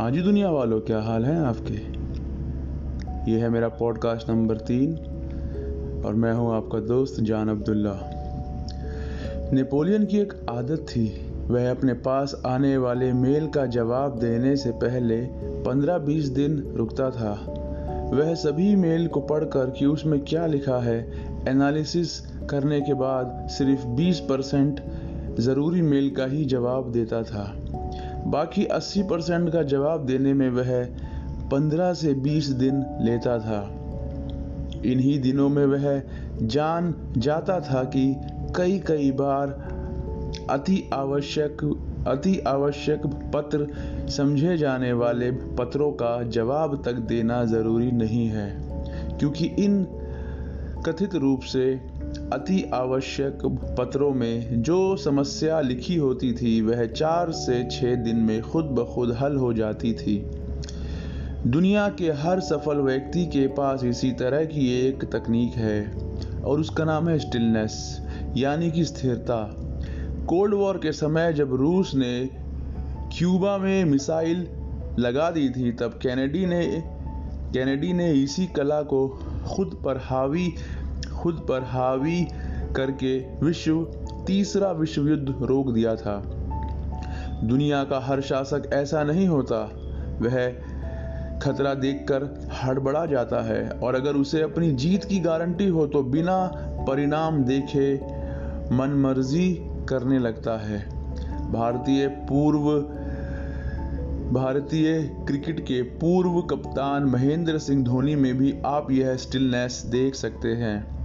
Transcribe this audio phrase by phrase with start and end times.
[0.00, 1.74] हाँ जी, दुनिया वालों, क्या हाल है आपके?
[3.32, 4.96] ये है मेरा पॉडकास्ट नंबर तीन,
[6.06, 8.10] और मैं हूँ आपका दोस्त जान अब्दुल्ला।
[9.52, 14.70] नेपोलियन की एक आदत थी, वह अपने पास आने वाले मेल का जवाब देने से
[14.70, 15.20] पहले
[15.64, 17.32] 15-20 दिन रुकता था।
[18.14, 21.10] वह सभी मेल को पढ़कर कि उसमें क्या लिखा है
[21.48, 22.20] एनालिसिस
[22.50, 24.80] करने के बाद सिर्फ़ 20 परसेंट
[25.40, 27.56] ज़रूरी मेल का ही जवाब देता था।
[28.30, 30.72] बाकी 80 परसेंट का जवाब देने में वह
[31.48, 33.60] 15 से 20 दिन लेता था।
[34.86, 36.02] इन्हीं दिनों में वह
[36.42, 38.04] जान जाता था कि
[38.56, 39.48] कई कई बार
[40.50, 41.64] अति आवश्यक
[42.08, 43.66] अति आवश्यक पत्र
[44.10, 48.50] समझे जाने वाले पत्रों का जवाब तक देना ज़रूरी नहीं है,
[49.18, 49.84] क्योंकि इन
[50.86, 51.64] कथित रूप से
[52.32, 53.38] अति आवश्यक
[53.78, 58.84] पत्रों में जो समस्या लिखी होती थी, वह चार से छः दिन में खुद ब
[58.94, 60.30] खुद हल हो जाती थी।
[61.46, 65.92] दुनिया के हर सफल व्यक्ति के पास इसी तरह की एक तकनीक है,
[66.44, 68.00] और उसका नाम है स्टिलनेस,
[68.36, 69.56] यानी कि स्थिरता।
[70.28, 72.30] कोल्ड वॉर के समय जब रूस ने
[73.18, 74.48] क्यूबा में मिसाइल
[74.98, 76.82] लगा दी थी, तब कैनेडी ने
[77.54, 79.08] कैनेडी ने इसी कला को
[79.46, 80.52] खुद पर हावी
[81.20, 82.26] खुद पर हावी
[82.76, 83.82] करके विश्व
[84.26, 86.22] तीसरा विश्व युद्ध रोक दिया था।
[87.44, 89.60] दुनिया का हर शासक ऐसा नहीं होता।
[90.20, 90.48] वह
[91.38, 96.38] खतरा देखकर हड़बड़ा जाता है और अगर उसे अपनी जीत की गारंटी हो तो बिना
[96.88, 97.94] परिणाम देखे
[98.76, 99.52] मनमर्जी
[99.88, 100.78] करने लगता है।
[101.52, 102.80] भारतीय पूर्व
[104.34, 110.48] भारतीय क्रिकेट के पूर्व कप्तान महेंद्र सिंह धोनी में भी आप यह स्टिलनेस देख सकते
[110.48, 110.99] हैं।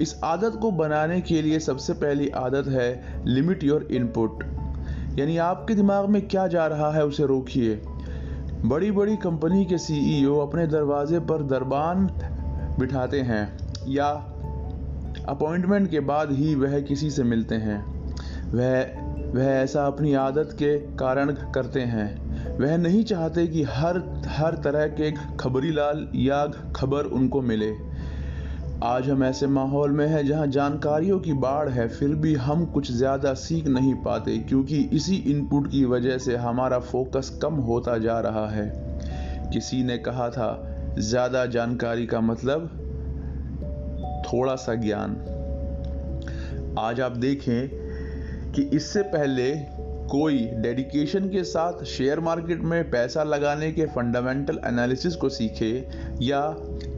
[0.00, 4.44] इस आदत को बनाने के लिए सबसे पहली आदत है लिमिट योर इनपुट
[5.18, 7.82] यानी आपके दिमाग में क्या जा रहा है उसे रोकिए।
[8.64, 12.06] बड़ी बड़ी कंपनी के सीईओ अपने दरवाजे पर दरबान
[12.78, 14.08] बिठाते हैं या
[15.28, 17.84] अपॉइंटमेंट के बाद ही वह किसी से मिलते हैं।
[18.52, 22.26] वह वह ऐसा अपनी आदत के कारण करते हैं।
[22.58, 27.72] वह नहीं चाहते कि हर हर तरह के खबरी लाल या खबर उनको मिले।
[28.84, 32.90] आज हम ऐसे माहौल में हैं जहाँ जानकारियों की बाढ़ है, फिर भी हम कुछ
[32.92, 38.18] ज़्यादा सीख नहीं पाते क्योंकि इसी इनपुट की वजह से हमारा फोकस कम होता जा
[38.20, 38.68] रहा है।
[39.52, 42.68] किसी ने कहा था, ज़्यादा जानकारी का मतलब
[44.26, 45.16] थोड़ा सा ज्ञान।
[46.78, 47.68] आज आप देखें
[48.52, 49.50] कि इससे पहले
[50.10, 55.72] कोई डेडिकेशन के साथ शेयर मार्केट में पैसा लगाने के फंडामेंटल एनालिसिस को सीखे
[56.22, 56.40] या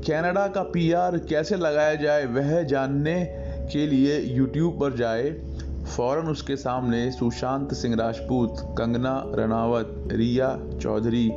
[0.08, 3.24] कनाडा का पीआर कैसे लगाया जाए, वह जानने
[3.72, 5.30] के लिए यूट्यूब पर जाए।
[5.96, 10.48] फ़ौरन उसके सामने सुशांत सिंह राजपूत, कंगना रनावत रिया
[10.82, 11.28] चौधरी,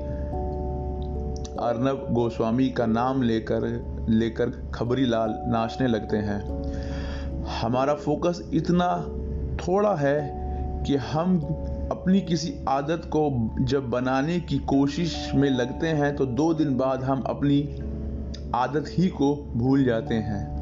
[1.61, 3.67] अर्नब गोस्वामी का नाम लेकर
[4.09, 6.39] लेकर खबरी लाल नाचने लगते हैं।
[7.61, 8.95] हमारा फोकस इतना
[9.57, 10.17] थोड़ा है
[10.87, 11.39] कि हम
[11.91, 17.03] अपनी किसी आदत को जब बनाने की कोशिश में लगते हैं तो दो दिन बाद
[17.03, 17.80] हम अपनी
[18.55, 20.61] आदत ही को भूल जाते हैं।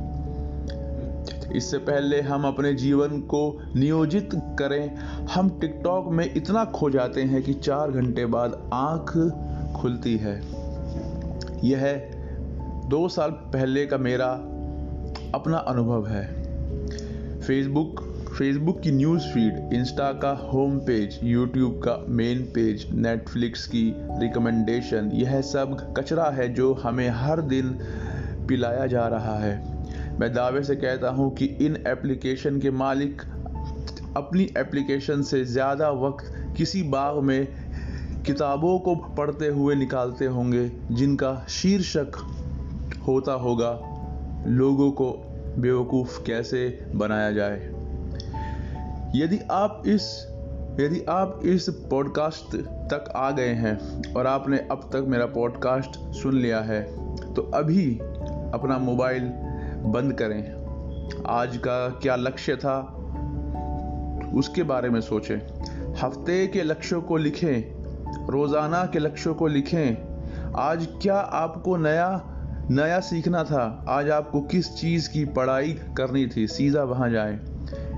[1.52, 4.96] इससे पहले हम अपने जीवन को नियोजित करें।
[5.26, 9.18] हम टिकटॉक में इतना खो जाते हैं कि चार घंटे बाद आँख
[9.76, 10.42] खुलती है।
[11.64, 12.12] यह
[12.86, 14.30] दो साल पहले का मेरा
[15.36, 16.26] अपना अनुभव है।
[17.40, 18.09] फेसबुक
[18.40, 23.82] फेसबुक की न्यूज़ फ़ीड इंस्टा का होम पेज यूट्यूब का मेन पेज नेटफ्लिक्स की
[24.20, 27.74] रिकमेंडेशन यह सब कचरा है जो हमें हर दिन
[28.48, 29.52] पिलाया जा रहा है।
[30.20, 33.22] मैं दावे से कहता हूँ कि इन एप्लीकेशन के मालिक
[34.18, 37.48] अपनी एप्लीकेशन से ज़्यादा वक्त किसी बाग में
[38.26, 42.12] किताबों को पढ़ते हुए निकालते होंगे, जिनका शीर्षक
[43.08, 43.72] होता होगा,
[44.48, 45.12] लोगों को
[45.58, 47.79] बेवकूफ़ कैसे बनाया जाए।
[49.16, 50.04] यदि आप इस,
[50.80, 52.56] यदि आप इस पॉडकास्ट
[52.90, 56.82] तक आ गए हैं और आपने अब तक मेरा पॉडकास्ट सुन लिया है
[57.34, 57.96] तो अभी
[58.54, 59.24] अपना मोबाइल
[59.86, 62.80] बंद करें। आज का क्या लक्ष्य था,
[64.36, 65.38] उसके बारे में सोचें।
[65.96, 72.10] हफ़्ते के लक्ष्यों को लिखें, रोज़ाना के लक्ष्यों को लिखें। आज क्या आपको नया
[72.72, 73.86] नया सीखना था?
[73.90, 76.48] आज आपको किस चीज़ की पढ़ाई करनी थी?
[76.48, 77.40] सीधा वहाँ जाएँ।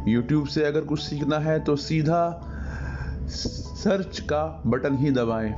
[0.07, 2.47] यूट्यूब से अगर कुछ सीखना है तो सीधा
[3.27, 5.51] सर्च का बटन ही दबाएँ।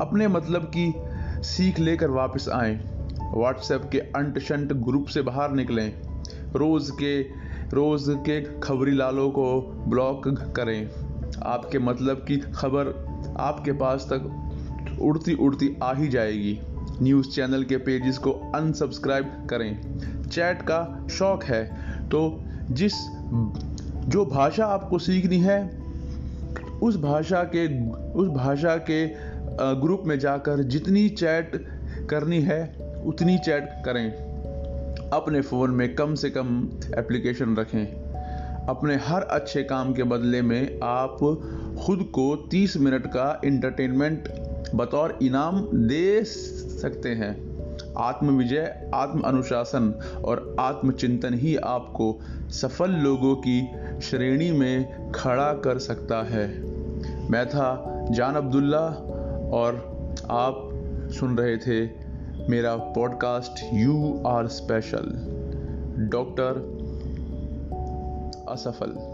[0.00, 0.94] अपने मतलब की
[1.42, 2.74] सीख लेकर वापस आए।
[3.34, 5.92] व्हाट्सएप के अंट शंट ग्रुप से बाहर निकलें।
[6.56, 7.22] रोज़ के
[7.72, 10.90] रोज़ के खबरी लालों को ब्लॉक करें।
[11.42, 13.10] आपके मतलब की खबर
[13.40, 16.60] आपके पास तक उड़ती उड़ती आ ही जाएगी।
[17.02, 19.98] न्यूज़ चैनल के पेजेस को अनसब्सक्राइब करें।
[20.28, 21.64] चैट का शौक है
[22.08, 22.92] तो जिस
[24.08, 25.82] जो भाषा आपको सीखनी है,
[26.82, 29.06] उस भाषा के, उस भाषा के
[29.80, 31.66] ग्रुप में जाकर जितनी चैट
[32.10, 32.74] करनी है,
[33.06, 34.10] उतनी चैट करें।
[35.10, 36.68] अपने फ़ोन में कम से कम
[36.98, 37.86] एप्लीकेशन रखें।
[38.66, 41.16] अपने हर अच्छे काम के बदले में आप
[41.86, 44.28] खुद को 30 मिनट का इंटरटेनमेंट
[44.74, 47.49] बतौर इनाम दे सकते हैं।
[47.98, 53.70] आत्म विजय आत्म अनुशासन और आत्मचिंतन ही आपको सफल लोगों की
[54.02, 56.62] श्रेणी में खड़ा कर सकता है।
[57.30, 58.86] मैं था जान अब्दुल्ला
[59.52, 59.74] और
[60.30, 60.70] आप
[61.10, 61.86] सुन रहे थे
[62.48, 65.26] मेरा podcast you are special.
[66.12, 66.80] Doctor
[68.48, 69.09] असफल।